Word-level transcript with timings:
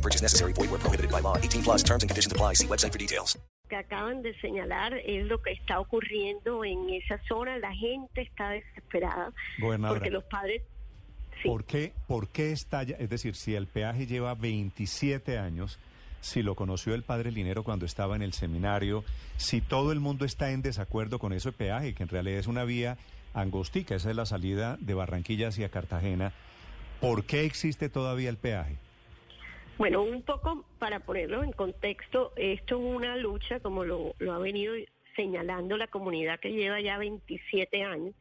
No 0.00 0.02
purchase 0.02 0.22
necessary. 0.22 0.54
Void 0.54 0.70
where 0.70 0.80
prohibited 0.80 1.10
by 1.10 1.20
law. 1.20 1.36
18 1.36 1.62
plus 1.62 1.82
terms 1.82 2.02
and 2.02 2.08
conditions 2.08 2.32
apply. 2.32 2.54
See 2.54 2.66
website 2.66 2.92
for 2.92 2.98
details. 2.98 3.38
que 3.68 3.76
acaban 3.76 4.20
de 4.22 4.34
señalar 4.40 4.94
es 4.94 5.26
lo 5.26 5.40
que 5.40 5.52
está 5.52 5.78
ocurriendo 5.78 6.64
en 6.64 6.90
esa 6.90 7.20
zona. 7.28 7.56
La 7.58 7.72
gente 7.72 8.22
está 8.22 8.50
desesperada 8.50 9.32
Gobernadora. 9.60 10.00
porque 10.00 10.10
los 10.10 10.24
padres... 10.24 10.62
Sí. 11.40 11.48
¿Por 11.48 11.64
qué, 11.64 11.92
¿Por 12.08 12.28
qué 12.28 12.50
estalla? 12.50 12.96
Es 12.98 13.08
decir, 13.10 13.36
si 13.36 13.54
el 13.54 13.68
peaje 13.68 14.06
lleva 14.06 14.34
27 14.34 15.38
años, 15.38 15.78
si 16.20 16.42
lo 16.42 16.56
conoció 16.56 16.94
el 16.94 17.04
padre 17.04 17.30
Linero 17.30 17.62
cuando 17.62 17.86
estaba 17.86 18.16
en 18.16 18.22
el 18.22 18.32
seminario, 18.32 19.04
si 19.36 19.60
todo 19.60 19.92
el 19.92 20.00
mundo 20.00 20.24
está 20.24 20.50
en 20.50 20.62
desacuerdo 20.62 21.20
con 21.20 21.32
ese 21.32 21.52
peaje, 21.52 21.94
que 21.94 22.02
en 22.02 22.08
realidad 22.08 22.40
es 22.40 22.48
una 22.48 22.64
vía 22.64 22.98
angostica, 23.34 23.94
esa 23.94 24.10
es 24.10 24.16
la 24.16 24.26
salida 24.26 24.78
de 24.80 24.94
Barranquilla 24.94 25.48
hacia 25.48 25.68
Cartagena, 25.68 26.32
¿por 27.00 27.24
qué 27.24 27.44
existe 27.44 27.88
todavía 27.88 28.30
el 28.30 28.36
peaje? 28.36 28.76
Bueno, 29.80 30.02
un 30.02 30.20
poco 30.20 30.66
para 30.78 31.00
ponerlo 31.00 31.42
en 31.42 31.52
contexto, 31.52 32.34
esto 32.36 32.76
es 32.76 32.82
una 32.82 33.16
lucha, 33.16 33.60
como 33.60 33.82
lo, 33.82 34.14
lo 34.18 34.34
ha 34.34 34.38
venido 34.38 34.74
señalando 35.16 35.78
la 35.78 35.86
comunidad 35.86 36.38
que 36.38 36.52
lleva 36.52 36.82
ya 36.82 36.98
27 36.98 37.82
años, 37.82 38.14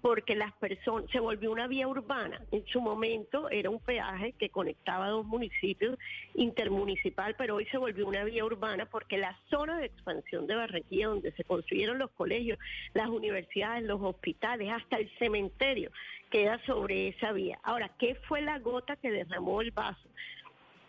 porque 0.00 0.34
las 0.34 0.52
personas 0.54 1.08
se 1.12 1.20
volvió 1.20 1.52
una 1.52 1.68
vía 1.68 1.86
urbana. 1.86 2.42
En 2.50 2.66
su 2.66 2.80
momento 2.80 3.48
era 3.50 3.70
un 3.70 3.78
peaje 3.78 4.32
que 4.32 4.48
conectaba 4.48 5.08
dos 5.10 5.24
municipios 5.24 5.96
intermunicipal, 6.34 7.36
pero 7.38 7.54
hoy 7.54 7.66
se 7.66 7.78
volvió 7.78 8.08
una 8.08 8.24
vía 8.24 8.44
urbana 8.44 8.86
porque 8.86 9.16
la 9.16 9.38
zona 9.48 9.78
de 9.78 9.86
expansión 9.86 10.48
de 10.48 10.56
Barranquilla, 10.56 11.06
donde 11.06 11.30
se 11.30 11.44
construyeron 11.44 11.98
los 11.98 12.10
colegios, 12.10 12.58
las 12.94 13.06
universidades, 13.06 13.84
los 13.84 14.02
hospitales, 14.02 14.72
hasta 14.72 14.96
el 14.96 15.08
cementerio, 15.20 15.92
queda 16.30 16.60
sobre 16.66 17.06
esa 17.06 17.30
vía. 17.30 17.60
Ahora, 17.62 17.92
¿qué 17.96 18.16
fue 18.26 18.40
la 18.40 18.58
gota 18.58 18.96
que 18.96 19.12
derramó 19.12 19.60
el 19.60 19.70
vaso? 19.70 20.08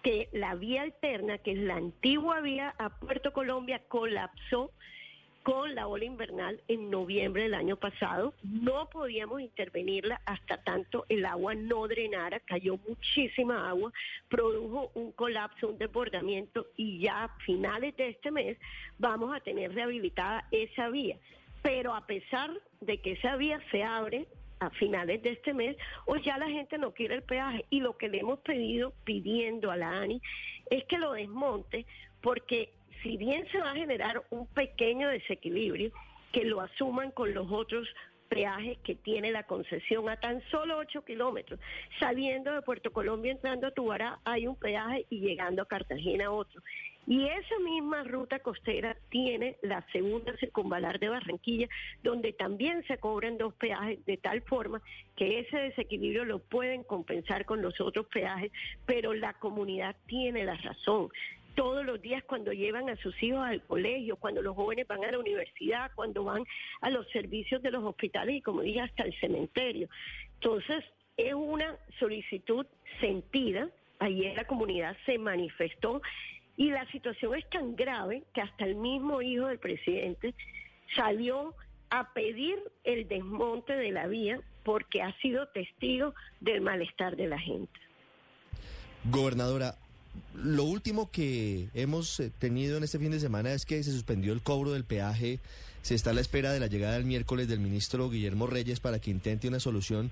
Que 0.08 0.30
la 0.32 0.56
vía 0.56 0.84
alterna, 0.84 1.38
que 1.38 1.52
es 1.52 1.58
la 1.58 1.76
antigua 1.76 2.40
vía 2.40 2.74
a 2.78 2.88
Puerto 2.98 3.34
Colombia, 3.34 3.82
colapsó 3.90 4.72
con 5.44 5.76
la 5.76 5.88
ola 5.88 6.06
invernal 6.06 6.62
en 6.70 6.90
noviembre 6.90 7.44
del 7.44 7.54
año 7.54 7.76
pasado. 7.76 8.34
No 8.42 8.90
podíamos 8.90 9.42
intervenirla 9.42 10.22
hasta 10.26 10.64
tanto 10.64 11.06
el 11.10 11.26
agua 11.26 11.56
no 11.56 11.86
drenara, 11.90 12.40
cayó 12.40 12.80
muchísima 12.88 13.68
agua, 13.68 13.92
produjo 14.30 14.92
un 14.94 15.12
colapso, 15.12 15.68
un 15.68 15.78
desbordamiento 15.78 16.68
y 16.78 17.00
ya 17.00 17.26
a 17.26 17.40
finales 17.40 17.94
de 17.98 18.08
este 18.08 18.32
mes 18.32 18.58
vamos 19.00 19.36
a 19.36 19.42
tener 19.42 19.76
rehabilitada 19.76 20.48
esa 20.52 20.88
vía. 20.88 21.18
Pero 21.62 21.94
a 21.94 22.08
pesar 22.08 22.52
de 22.80 23.02
que 23.02 23.12
esa 23.12 23.36
vía 23.36 23.60
se 23.72 23.84
abre, 23.84 24.26
a 24.60 24.70
finales 24.72 25.22
de 25.22 25.32
este 25.32 25.54
mes, 25.54 25.78
o 26.06 26.16
ya 26.18 26.38
la 26.38 26.50
gente 26.50 26.78
no 26.78 26.94
quiere 26.94 27.16
el 27.16 27.24
peaje. 27.24 27.66
Y 27.70 27.80
lo 27.80 27.98
que 27.98 28.10
le 28.10 28.20
hemos 28.20 28.40
pedido, 28.40 28.94
pidiendo 29.04 29.72
a 29.72 29.78
la 29.78 30.02
ANI, 30.02 30.22
es 30.70 30.86
que 30.86 30.98
lo 30.98 31.14
desmonte, 31.14 31.86
porque 32.22 32.74
si 33.04 33.18
bien 33.18 33.48
se 33.52 33.60
va 33.60 33.72
a 33.72 33.76
generar 33.76 34.24
un 34.30 34.48
pequeño 34.48 35.10
desequilibrio, 35.10 35.92
que 36.32 36.44
lo 36.44 36.62
asuman 36.62 37.12
con 37.12 37.34
los 37.34 37.52
otros 37.52 37.88
peajes 38.28 38.78
que 38.80 38.96
tiene 38.96 39.32
la 39.32 39.44
concesión 39.44 40.10
a 40.10 40.20
tan 40.20 40.42
solo 40.50 40.78
8 40.78 41.04
kilómetros. 41.06 41.60
Saliendo 42.00 42.54
de 42.54 42.62
Puerto 42.62 42.92
Colombia, 42.92 43.32
entrando 43.32 43.68
a 43.68 43.72
Tubará, 43.72 44.20
hay 44.26 44.48
un 44.48 44.56
peaje 44.56 45.06
y 45.10 45.20
llegando 45.20 45.62
a 45.62 45.68
Cartagena 45.68 46.32
otro. 46.32 46.62
Y 47.08 47.26
esa 47.26 47.58
misma 47.60 48.04
ruta 48.04 48.40
costera 48.40 48.98
tiene 49.10 49.56
la 49.62 49.82
segunda 49.94 50.36
circunvalar 50.38 51.00
de 51.00 51.08
Barranquilla, 51.08 51.70
donde 52.04 52.34
también 52.34 52.84
se 52.86 52.98
cobran 52.98 53.38
dos 53.38 53.54
peajes 53.54 54.06
de 54.06 54.18
tal 54.18 54.42
forma 54.42 54.82
que 55.16 55.40
ese 55.40 55.58
desequilibrio 55.58 56.26
lo 56.26 56.40
pueden 56.40 56.84
compensar 56.84 57.46
con 57.46 57.62
los 57.62 57.80
otros 57.80 58.08
peajes, 58.08 58.52
pero 58.86 59.14
la 59.14 59.34
comunidad 59.34 59.96
tiene 60.06 60.44
la 60.44 60.56
razón 60.56 61.10
todos 61.56 61.84
los 61.84 62.00
días 62.00 62.24
cuando 62.26 62.54
llevan 62.54 62.88
a 62.88 62.96
sus 62.98 63.22
hijos 63.24 63.40
al 63.40 63.64
colegio, 63.64 64.16
cuando 64.18 64.44
los 64.44 64.56
jóvenes 64.56 64.86
van 64.88 65.04
a 65.04 65.12
la 65.12 65.18
universidad, 65.18 65.92
cuando 65.96 66.24
van 66.24 66.44
a 66.82 66.90
los 66.92 67.10
servicios 67.10 67.64
de 67.64 67.72
los 67.72 67.84
hospitales 67.84 68.36
y 68.36 68.42
como 68.42 68.62
dije 68.62 68.82
hasta 68.82 69.04
el 69.04 69.20
cementerio. 69.20 69.90
Entonces, 70.36 70.84
es 71.18 71.34
una 71.34 71.76
solicitud 71.98 72.68
sentida, 73.02 73.70
ayer 73.98 74.36
la 74.36 74.46
comunidad 74.46 74.96
se 75.08 75.18
manifestó 75.18 76.00
y 76.58 76.72
la 76.72 76.90
situación 76.92 77.36
es 77.36 77.48
tan 77.50 77.76
grave 77.76 78.24
que 78.34 78.42
hasta 78.42 78.66
el 78.66 78.76
mismo 78.76 79.22
hijo 79.22 79.46
del 79.46 79.60
presidente 79.60 80.34
salió 80.96 81.54
a 81.90 82.12
pedir 82.14 82.58
el 82.84 83.08
desmonte 83.08 83.74
de 83.74 83.92
la 83.92 84.08
vía 84.08 84.42
porque 84.64 85.02
ha 85.02 85.16
sido 85.22 85.48
testigo 85.50 86.14
del 86.42 86.62
malestar 86.62 87.16
de 87.16 87.28
la 87.28 87.40
gente. 87.40 87.80
Gobernadora, 89.06 89.76
lo 90.34 90.64
último 90.64 91.10
que 91.12 91.70
hemos 91.74 92.20
eh, 92.20 92.32
tenido 92.38 92.78
en 92.78 92.84
este 92.84 93.00
fin 93.00 93.12
de 93.12 93.20
semana 93.20 93.54
es 93.54 93.66
que 93.66 93.82
se 93.84 93.92
suspendió 93.92 94.34
el 94.34 94.42
cobro 94.42 94.72
del 94.72 94.84
peaje. 94.84 95.40
Se 95.84 95.96
está 95.96 96.10
a 96.10 96.14
la 96.14 96.22
espera 96.22 96.52
de 96.52 96.60
la 96.60 96.68
llegada 96.68 96.98
el 96.98 97.06
miércoles 97.06 97.48
del 97.48 97.60
ministro 97.60 98.10
Guillermo 98.10 98.48
Reyes 98.48 98.80
para 98.80 99.00
que 99.00 99.12
intente 99.12 99.48
una 99.48 99.60
solución. 99.60 100.12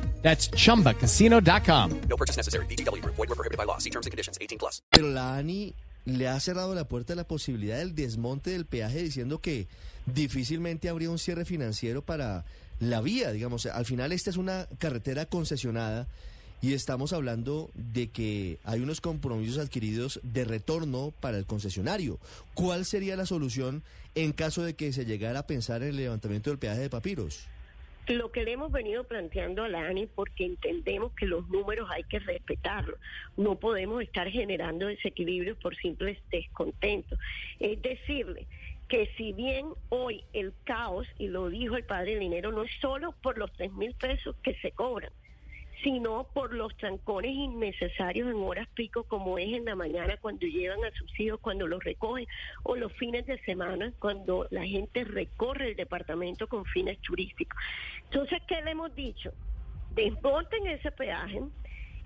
That's 0.21 0.49
chumbacasino.com. 0.51 2.01
No 2.07 2.15
purchase 2.15 2.37
necessary. 2.37 2.65
VGW 2.67 3.01
Group. 3.01 3.15
Void 3.15 3.29
were 3.29 3.35
prohibited 3.35 3.57
by 3.57 3.65
law. 3.65 3.79
See 3.79 3.89
terms 3.89 4.05
and 4.05 4.11
conditions. 4.11 4.37
18 4.39 4.57
plus. 4.57 4.81
Pero 4.89 5.09
la 5.09 5.35
ANI 5.35 5.73
le 6.05 6.27
ha 6.27 6.39
cerrado 6.39 6.73
la 6.75 6.85
puerta 6.85 7.13
a 7.13 7.15
la 7.15 7.23
posibilidad 7.23 7.77
del 7.77 7.95
desmonte 7.95 8.51
del 8.51 8.65
peaje 8.65 9.03
diciendo 9.03 9.39
que 9.39 9.67
difícilmente 10.05 10.89
habría 10.89 11.09
un 11.09 11.19
cierre 11.19 11.45
financiero 11.45 12.01
para 12.01 12.45
la 12.79 13.01
vía. 13.01 13.31
Digamos, 13.31 13.65
al 13.65 13.85
final 13.85 14.11
esta 14.11 14.29
es 14.29 14.37
una 14.37 14.67
carretera 14.79 15.25
concesionada 15.25 16.07
y 16.61 16.73
estamos 16.73 17.13
hablando 17.13 17.71
de 17.73 18.09
que 18.09 18.59
hay 18.63 18.81
unos 18.81 19.01
compromisos 19.01 19.57
adquiridos 19.57 20.19
de 20.23 20.45
retorno 20.45 21.11
para 21.19 21.37
el 21.37 21.45
concesionario. 21.45 22.19
¿Cuál 22.53 22.85
sería 22.85 23.15
la 23.15 23.25
solución 23.25 23.83
en 24.13 24.31
caso 24.31 24.63
de 24.63 24.75
que 24.75 24.93
se 24.93 25.05
llegara 25.05 25.39
a 25.39 25.47
pensar 25.47 25.81
en 25.81 25.89
el 25.89 25.97
levantamiento 25.97 26.49
del 26.49 26.59
peaje 26.59 26.81
de 26.81 26.89
papiros? 26.89 27.47
Lo 28.07 28.31
que 28.31 28.43
le 28.43 28.53
hemos 28.53 28.71
venido 28.71 29.03
planteando 29.03 29.63
a 29.63 29.69
la 29.69 29.87
ANI 29.87 30.07
porque 30.07 30.45
entendemos 30.45 31.13
que 31.13 31.27
los 31.27 31.47
números 31.49 31.89
hay 31.91 32.03
que 32.03 32.19
respetarlos. 32.19 32.99
No 33.37 33.55
podemos 33.55 34.01
estar 34.01 34.29
generando 34.29 34.87
desequilibrios 34.87 35.57
por 35.57 35.75
simples 35.75 36.17
descontentos. 36.29 37.17
Es 37.59 37.81
decirle 37.81 38.47
que 38.89 39.09
si 39.15 39.31
bien 39.31 39.67
hoy 39.89 40.25
el 40.33 40.51
caos, 40.65 41.07
y 41.17 41.27
lo 41.27 41.49
dijo 41.49 41.77
el 41.77 41.85
padre 41.85 42.19
Dinero, 42.19 42.51
no 42.51 42.63
es 42.63 42.71
solo 42.81 43.13
por 43.21 43.37
los 43.37 43.51
tres 43.53 43.71
mil 43.71 43.93
pesos 43.93 44.35
que 44.43 44.55
se 44.55 44.71
cobran, 44.71 45.11
sino 45.83 46.25
por 46.33 46.53
los 46.53 46.75
trancones 46.77 47.31
innecesarios 47.31 48.29
en 48.29 48.37
horas 48.37 48.67
pico 48.73 49.03
como 49.03 49.37
es 49.37 49.49
en 49.53 49.65
la 49.65 49.75
mañana 49.75 50.17
cuando 50.17 50.45
llevan 50.45 50.83
a 50.83 50.91
sus 50.91 51.11
cuando 51.41 51.67
los 51.67 51.83
recogen, 51.83 52.27
o 52.63 52.75
los 52.75 52.91
fines 52.93 53.25
de 53.25 53.37
semana 53.39 53.93
cuando 53.99 54.47
la 54.49 54.65
gente 54.65 55.03
recorre 55.03 55.69
el 55.69 55.75
departamento 55.75 56.47
con 56.47 56.65
fines 56.65 56.99
turísticos. 56.99 57.59
Entonces, 58.05 58.41
¿qué 58.47 58.61
le 58.61 58.71
hemos 58.71 58.93
dicho? 58.95 59.31
Desmonten 59.93 60.67
ese 60.67 60.91
peaje, 60.91 61.41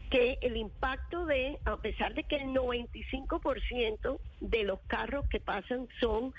que 0.10 0.38
el 0.42 0.58
impacto 0.58 1.26
de, 1.26 1.60
a 1.66 1.78
pesar 1.78 2.14
de 2.14 2.24
que 2.24 2.38
el 2.38 2.50
95% 2.50 4.20
de 4.42 4.64
los 4.64 4.80
carros 4.82 5.28
que 5.30 5.40
pasan 5.40 5.88
son 6.00 6.34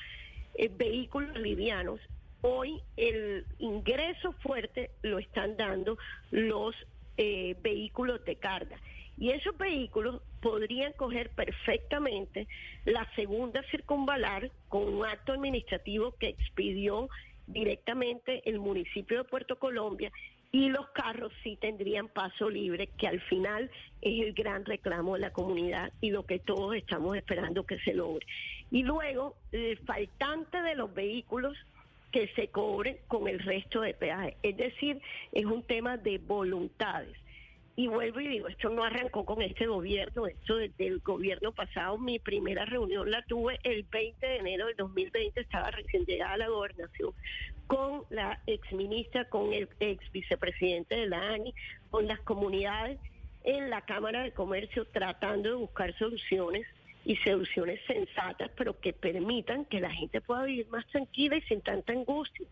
eh, 0.54 0.70
vehículos 0.76 1.36
livianos, 1.38 2.00
hoy 2.42 2.80
el 2.96 3.44
ingreso 3.58 4.32
fuerte 4.34 4.90
lo 5.02 5.18
están 5.18 5.56
dando 5.56 5.98
los 6.30 6.74
eh, 7.16 7.56
vehículos 7.62 8.24
de 8.24 8.36
carga. 8.36 8.78
Y 9.18 9.30
esos 9.30 9.56
vehículos 9.56 10.20
podrían 10.42 10.92
coger 10.92 11.30
perfectamente 11.30 12.46
la 12.84 13.08
segunda 13.14 13.62
circunvalar 13.70 14.50
con 14.68 14.92
un 14.92 15.06
acto 15.06 15.32
administrativo 15.32 16.12
que 16.12 16.28
expidió 16.28 17.08
directamente 17.46 18.42
el 18.48 18.58
municipio 18.58 19.18
de 19.18 19.24
Puerto 19.24 19.58
Colombia 19.58 20.12
y 20.52 20.68
los 20.68 20.88
carros 20.90 21.32
sí 21.42 21.56
tendrían 21.60 22.08
paso 22.08 22.48
libre, 22.48 22.88
que 22.98 23.08
al 23.08 23.20
final 23.22 23.70
es 24.00 24.26
el 24.26 24.32
gran 24.32 24.64
reclamo 24.64 25.14
de 25.14 25.20
la 25.20 25.32
comunidad 25.32 25.92
y 26.00 26.10
lo 26.10 26.24
que 26.24 26.38
todos 26.38 26.74
estamos 26.74 27.16
esperando 27.16 27.66
que 27.66 27.78
se 27.80 27.94
logre. 27.94 28.26
Y 28.70 28.82
luego, 28.82 29.36
el 29.52 29.78
faltante 29.78 30.62
de 30.62 30.74
los 30.74 30.94
vehículos 30.94 31.56
que 32.12 32.28
se 32.34 32.48
cobre 32.48 33.00
con 33.08 33.28
el 33.28 33.40
resto 33.40 33.80
de 33.80 33.94
peaje. 33.94 34.36
Es 34.42 34.56
decir, 34.56 35.00
es 35.32 35.44
un 35.44 35.62
tema 35.62 35.96
de 35.96 36.18
voluntades. 36.18 37.16
Y 37.78 37.88
vuelvo 37.88 38.20
y 38.20 38.28
digo, 38.28 38.48
esto 38.48 38.70
no 38.70 38.84
arrancó 38.84 39.26
con 39.26 39.42
este 39.42 39.66
gobierno, 39.66 40.26
esto 40.26 40.56
desde 40.56 40.86
el 40.86 41.00
gobierno 41.00 41.52
pasado, 41.52 41.98
mi 41.98 42.18
primera 42.18 42.64
reunión 42.64 43.10
la 43.10 43.22
tuve 43.26 43.58
el 43.64 43.82
20 43.82 44.26
de 44.26 44.36
enero 44.36 44.66
del 44.66 44.76
2020, 44.76 45.38
estaba 45.38 45.70
recién 45.70 46.06
llegada 46.06 46.32
a 46.32 46.38
la 46.38 46.48
gobernación, 46.48 47.12
con 47.66 48.04
la 48.08 48.40
ex 48.46 48.72
ministra, 48.72 49.26
con 49.26 49.52
el 49.52 49.68
ex 49.78 50.10
vicepresidente 50.10 50.94
de 50.94 51.06
la 51.06 51.20
ANI, 51.34 51.52
con 51.90 52.06
las 52.06 52.18
comunidades 52.20 52.98
en 53.44 53.68
la 53.68 53.82
Cámara 53.82 54.22
de 54.22 54.32
Comercio 54.32 54.86
tratando 54.86 55.50
de 55.50 55.56
buscar 55.56 55.96
soluciones 55.98 56.66
y 57.06 57.16
soluciones 57.18 57.80
sensatas, 57.86 58.50
pero 58.56 58.78
que 58.80 58.92
permitan 58.92 59.64
que 59.64 59.80
la 59.80 59.90
gente 59.90 60.20
pueda 60.20 60.42
vivir 60.42 60.68
más 60.68 60.84
tranquila 60.88 61.36
y 61.36 61.42
sin 61.42 61.60
tanta 61.60 61.92
angustia. 61.92 62.46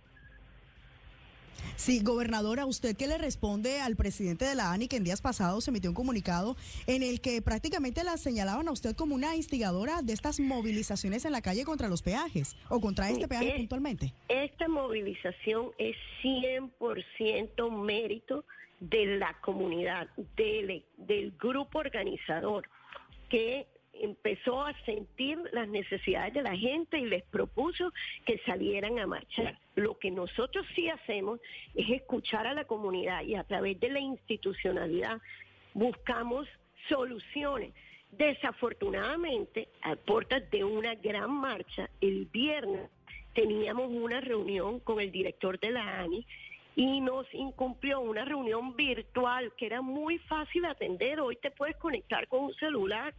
Sí, 1.75 2.01
gobernadora, 2.05 2.65
¿usted 2.65 2.97
qué 2.97 3.09
le 3.09 3.19
responde 3.19 3.81
al 3.81 3.97
presidente 3.97 4.45
de 4.45 4.55
la 4.55 4.73
ANI 4.73 4.87
que 4.87 4.97
en 4.97 5.03
días 5.03 5.21
pasados 5.21 5.67
emitió 5.67 5.91
un 5.91 5.97
comunicado 5.97 6.57
en 6.87 7.03
el 7.03 7.21
que 7.21 7.43
prácticamente 7.43 8.05
la 8.05 8.17
señalaban 8.17 8.69
a 8.69 8.73
usted 8.73 8.95
como 8.95 9.17
una 9.17 9.35
instigadora 9.35 10.01
de 10.03 10.13
estas 10.13 10.39
movilizaciones 10.39 11.25
en 11.25 11.33
la 11.33 11.43
calle 11.43 11.65
contra 11.65 11.89
los 11.89 12.03
peajes 12.03 12.57
o 12.69 12.81
contra 12.81 13.11
este 13.11 13.27
peaje 13.27 13.55
puntualmente? 13.57 14.13
Esta 14.29 14.69
movilización 14.69 15.71
es 15.79 15.97
100% 16.23 17.71
mérito 17.71 18.45
de 18.79 19.19
la 19.19 19.35
comunidad, 19.41 20.09
del, 20.37 20.85
del 20.97 21.33
grupo 21.41 21.81
organizador, 21.81 22.69
que 23.29 23.67
empezó 24.05 24.63
a 24.65 24.73
sentir 24.85 25.39
las 25.53 25.69
necesidades 25.69 26.35
de 26.35 26.43
la 26.43 26.57
gente 26.57 26.99
y 26.99 27.07
les 27.07 27.23
propuso 27.25 27.93
que 28.25 28.39
salieran 28.47 28.99
a 28.99 29.07
marchar. 29.07 29.59
Lo 29.75 29.99
que 29.99 30.11
nosotros 30.11 30.67
sí 30.75 30.89
hacemos 30.89 31.41
es 31.75 31.91
escuchar 31.91 32.47
a 32.47 32.55
la 32.55 32.65
comunidad 32.65 33.23
y 33.23 33.35
a 33.35 33.45
través 33.45 33.79
de 33.81 33.91
la 33.91 34.01
institucionalidad 34.01 35.21
buscamos 35.75 36.47
soluciones. 36.89 37.73
Desafortunadamente, 38.13 39.69
a 39.83 39.97
puertas 39.97 40.49
de 40.51 40.63
una 40.63 40.95
gran 40.95 41.31
marcha, 41.33 41.91
el 42.01 42.27
viernes 42.27 42.89
teníamos 43.35 43.91
una 43.91 44.21
reunión 44.21 44.79
con 44.81 45.01
el 45.01 45.11
director 45.11 45.59
de 45.59 45.73
la 45.73 46.01
ANI 46.01 46.25
y 46.77 47.01
nos 47.01 47.27
incumplió 47.35 48.01
una 48.01 48.25
reunión 48.25 48.75
virtual 48.75 49.53
que 49.57 49.67
era 49.67 49.83
muy 49.83 50.19
fácil 50.19 50.65
atender. 50.65 51.21
Hoy 51.21 51.37
te 51.37 51.51
puedes 51.51 51.77
conectar 51.77 52.27
con 52.29 52.45
un 52.45 52.55
celular. 52.55 53.15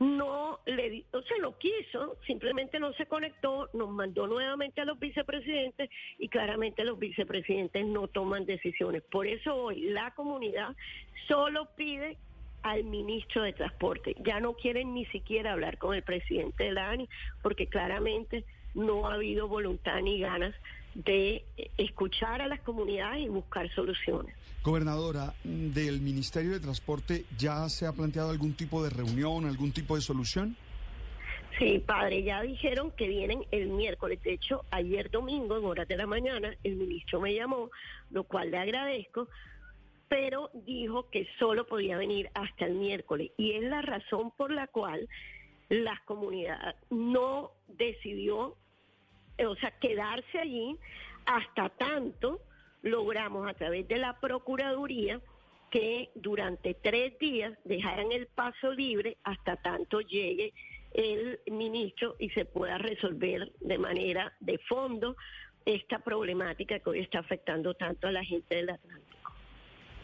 No 0.00 0.60
le 0.64 0.88
di- 0.88 1.04
no 1.12 1.20
se 1.22 1.38
lo 1.38 1.58
quiso, 1.58 2.16
simplemente 2.26 2.80
no 2.80 2.92
se 2.94 3.04
conectó, 3.04 3.68
nos 3.74 3.90
mandó 3.90 4.26
nuevamente 4.26 4.80
a 4.80 4.86
los 4.86 4.98
vicepresidentes 4.98 5.90
y 6.18 6.28
claramente 6.28 6.84
los 6.84 6.98
vicepresidentes 6.98 7.84
no 7.84 8.08
toman 8.08 8.46
decisiones. 8.46 9.02
Por 9.02 9.26
eso 9.26 9.54
hoy 9.54 9.90
la 9.90 10.10
comunidad 10.12 10.74
solo 11.28 11.68
pide 11.76 12.16
al 12.62 12.84
ministro 12.84 13.42
de 13.42 13.52
Transporte. 13.52 14.16
Ya 14.24 14.40
no 14.40 14.54
quieren 14.54 14.94
ni 14.94 15.04
siquiera 15.06 15.52
hablar 15.52 15.76
con 15.76 15.94
el 15.94 16.02
presidente 16.02 16.64
de 16.64 16.72
la 16.72 16.90
ANI 16.90 17.06
porque 17.42 17.66
claramente 17.66 18.44
no 18.74 19.06
ha 19.06 19.14
habido 19.14 19.48
voluntad 19.48 20.00
ni 20.00 20.18
ganas 20.20 20.54
de 20.94 21.44
escuchar 21.76 22.42
a 22.42 22.48
las 22.48 22.60
comunidades 22.60 23.24
y 23.24 23.28
buscar 23.28 23.68
soluciones. 23.74 24.34
Gobernadora, 24.62 25.32
¿del 25.44 26.00
Ministerio 26.00 26.52
de 26.52 26.60
Transporte 26.60 27.24
ya 27.38 27.68
se 27.68 27.86
ha 27.86 27.92
planteado 27.92 28.30
algún 28.30 28.54
tipo 28.54 28.82
de 28.82 28.90
reunión, 28.90 29.46
algún 29.46 29.72
tipo 29.72 29.96
de 29.96 30.02
solución? 30.02 30.56
Sí, 31.58 31.78
padre, 31.78 32.22
ya 32.22 32.42
dijeron 32.42 32.90
que 32.92 33.08
vienen 33.08 33.44
el 33.50 33.68
miércoles. 33.68 34.22
De 34.22 34.34
hecho, 34.34 34.64
ayer 34.70 35.10
domingo, 35.10 35.58
en 35.58 35.64
horas 35.64 35.88
de 35.88 35.96
la 35.96 36.06
mañana, 36.06 36.54
el 36.62 36.76
ministro 36.76 37.20
me 37.20 37.34
llamó, 37.34 37.70
lo 38.10 38.24
cual 38.24 38.50
le 38.50 38.58
agradezco, 38.58 39.28
pero 40.08 40.50
dijo 40.66 41.08
que 41.10 41.26
solo 41.38 41.66
podía 41.66 41.96
venir 41.96 42.30
hasta 42.34 42.66
el 42.66 42.74
miércoles. 42.74 43.30
Y 43.36 43.52
es 43.52 43.62
la 43.62 43.82
razón 43.82 44.30
por 44.36 44.50
la 44.50 44.66
cual 44.66 45.08
la 45.68 46.00
comunidad 46.04 46.74
no 46.90 47.52
decidió, 47.68 48.56
o 49.46 49.56
sea, 49.56 49.70
quedarse 49.78 50.38
allí 50.38 50.76
hasta 51.26 51.68
tanto 51.70 52.40
logramos 52.82 53.48
a 53.48 53.54
través 53.54 53.86
de 53.88 53.98
la 53.98 54.18
Procuraduría 54.20 55.20
que 55.70 56.10
durante 56.14 56.74
tres 56.74 57.18
días 57.18 57.56
dejaran 57.64 58.10
el 58.12 58.26
paso 58.26 58.72
libre 58.72 59.18
hasta 59.22 59.56
tanto 59.56 60.00
llegue 60.00 60.52
el 60.92 61.38
ministro 61.46 62.16
y 62.18 62.30
se 62.30 62.44
pueda 62.44 62.78
resolver 62.78 63.52
de 63.60 63.78
manera 63.78 64.32
de 64.40 64.58
fondo 64.58 65.16
esta 65.64 66.00
problemática 66.00 66.80
que 66.80 66.90
hoy 66.90 67.00
está 67.00 67.20
afectando 67.20 67.74
tanto 67.74 68.08
a 68.08 68.12
la 68.12 68.24
gente 68.24 68.56
del 68.56 68.70
Atlántico. 68.70 69.19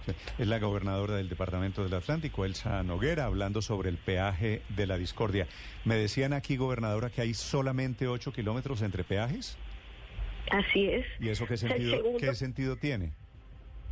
Es 0.39 0.47
la 0.47 0.59
gobernadora 0.59 1.17
del 1.17 1.29
Departamento 1.29 1.83
del 1.83 1.95
Atlántico, 1.95 2.45
Elsa 2.45 2.83
Noguera, 2.83 3.25
hablando 3.25 3.63
sobre 3.63 3.89
el 3.89 3.99
peaje 3.99 4.63
de 4.69 4.87
la 4.87 4.99
discordia. 4.99 5.47
Me 5.85 5.97
decían 5.97 6.33
aquí, 6.33 6.57
gobernadora, 6.57 7.11
que 7.11 7.23
hay 7.23 7.35
solamente 7.35 8.09
8 8.09 8.33
kilómetros 8.33 8.83
entre 8.83 9.05
peajes. 9.05 9.57
Así 10.51 10.87
es. 10.87 11.07
¿Y 11.21 11.29
eso 11.29 11.47
qué 11.47 11.57
sentido, 11.57 12.03
qué 12.19 12.35
sentido 12.35 12.77
tiene? 12.77 13.13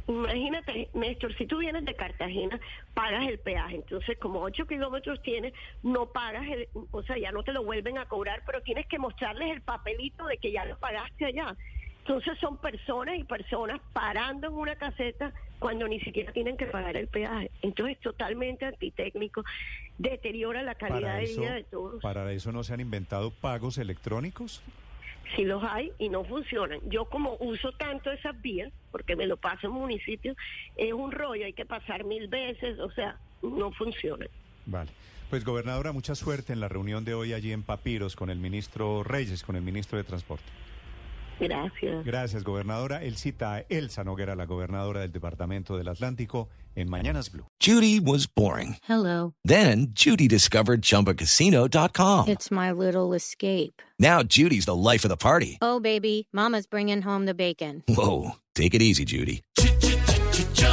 Imagínate, 0.07 0.89
Néstor, 0.93 1.35
si 1.37 1.47
tú 1.47 1.59
vienes 1.59 1.85
de 1.87 1.95
Cartagena, 1.95 2.61
pagas 2.93 3.27
el 3.27 3.39
peaje. 3.39 3.77
Entonces, 3.77 4.19
como 4.19 4.41
8 4.41 4.67
kilómetros 4.67 5.23
tienes, 5.23 5.55
no 5.83 6.07
pagas, 6.07 6.47
el, 6.47 6.69
o 6.91 7.03
sea, 7.03 7.17
ya 7.17 7.33
no 7.33 7.43
te 7.43 7.53
lo 7.53 7.65
vuelven 7.65 7.97
a 7.97 8.07
cobrar, 8.07 8.43
pero 8.45 8.61
tienes 8.61 8.87
que 8.87 8.99
mostrarles 8.99 9.51
el 9.51 9.63
papelito 9.63 10.27
de 10.27 10.37
que 10.37 10.53
ya 10.53 10.67
lo 10.67 10.79
pagaste 10.79 11.25
allá. 11.25 11.57
Entonces, 12.01 12.39
son 12.39 12.59
personas 12.59 13.17
y 13.19 13.25
personas 13.25 13.81
parando 13.95 14.49
en 14.49 14.53
una 14.53 14.77
caseta 14.77 15.33
cuando 15.65 15.89
ni 15.89 15.99
siquiera 16.01 16.31
tienen 16.31 16.59
que 16.59 16.67
pagar 16.67 16.95
el 16.95 17.09
peaje. 17.09 17.51
Entonces, 17.63 17.99
totalmente 18.01 18.67
antitécnico, 18.67 19.43
deteriora 19.97 20.63
la 20.63 20.75
calidad 20.75 21.17
de 21.17 21.25
vida 21.25 21.55
de 21.55 21.65
todos. 21.65 22.03
para 22.03 22.31
eso 22.33 22.53
no 22.53 22.63
se 22.63 22.75
han 22.75 22.81
inventado 22.81 23.31
pagos 23.31 23.79
electrónicos. 23.79 24.61
si 25.35 25.45
los 25.47 25.65
hay 25.65 25.91
y 25.99 26.11
no 26.11 26.23
funcionan. 26.23 26.81
Yo 26.91 27.07
como 27.07 27.39
uso 27.41 27.73
tanto 27.73 28.13
esas 28.13 28.39
vías, 28.43 28.71
porque 28.93 29.17
me 29.17 29.27
lo 29.27 29.39
paso 29.39 29.69
en 29.69 29.73
municipio, 29.73 30.35
es 30.77 30.93
un 30.93 31.11
rollo, 31.11 31.47
hay 31.47 31.55
que 31.55 31.65
pasar 31.65 32.05
mil 32.05 32.29
veces, 32.29 32.79
o 32.79 32.91
sea, 32.91 33.17
no 33.41 33.73
funciona. 33.73 34.27
Vale. 34.67 34.91
Pues 35.31 35.47
gobernadora, 35.47 35.93
mucha 35.93 36.15
suerte 36.15 36.53
en 36.53 36.61
la 36.61 36.69
reunión 36.69 37.07
de 37.07 37.15
hoy 37.15 37.33
allí 37.33 37.53
en 37.53 37.63
Papiros 37.63 38.17
con 38.17 38.29
el 38.29 38.37
ministro 38.37 39.03
Reyes, 39.03 39.43
con 39.43 39.57
el 39.57 39.63
ministro 39.63 39.97
de 39.97 40.05
Transporte. 40.05 40.45
Gracias. 41.39 42.05
Gracias, 42.05 42.45
gobernadora. 42.45 43.03
Él 43.03 43.17
cita 43.17 43.55
a 43.55 43.61
Elsa 43.69 44.05
Noguera, 44.05 44.35
la 44.35 44.47
gobernadora 44.47 45.01
del 45.01 45.13
Departamento 45.13 45.77
del 45.77 45.89
Atlántico, 45.89 46.49
en 46.75 46.89
Mañanas 46.91 47.31
Blue. 47.31 47.47
Judy 47.61 48.01
was 48.01 48.27
boring. 48.27 48.77
Hello. 48.89 49.35
Then 49.45 49.93
Judy 49.95 50.29
discovered 50.29 50.83
ChumbaCasino.com. 50.83 52.29
It's 52.29 52.51
my 52.51 52.73
little 52.73 53.15
escape. 53.15 53.81
Now 53.99 54.23
Judy's 54.23 54.67
the 54.67 54.75
life 54.75 55.05
of 55.05 55.11
the 55.11 55.17
party. 55.17 55.59
Oh, 55.63 55.81
baby, 55.81 56.29
Mama's 56.33 56.67
bringing 56.67 57.03
home 57.03 57.27
the 57.27 57.35
bacon. 57.35 57.83
Whoa, 57.89 58.33
take 58.55 58.75
it 58.75 58.83
easy, 58.83 59.05
Judy. 59.05 59.43